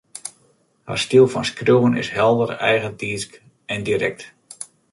Har 0.89 0.97
styl 1.03 1.27
fan 1.31 1.45
skriuwen 1.49 1.95
is 2.01 2.09
helder, 2.17 2.49
eigentiidsk 2.69 3.41
en 3.65 3.83
direkt 3.83 4.27